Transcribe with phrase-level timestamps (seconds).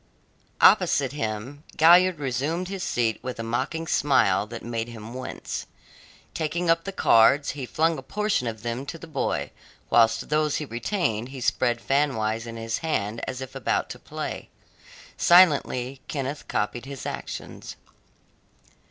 [0.61, 5.67] Opposite him Galliard resumed his seat with a mocking smile that made him wince.
[6.33, 9.51] Taking up the cards, he flung a portion of them to the boy,
[9.91, 14.49] whilst those he retained he spread fanwise in his hand as if about to play.
[15.17, 17.75] Silently Kenneth copied his actions.